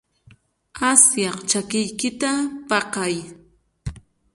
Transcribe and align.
Asyaq 0.89 1.37
chakiyki 1.49 2.09
paqay. 2.69 3.15